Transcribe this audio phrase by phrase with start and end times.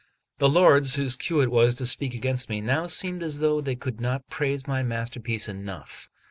[0.39, 3.75] The lords whose cue it was to speak against me, now seemed as though they
[3.75, 6.09] could not praise my masterpiece enough.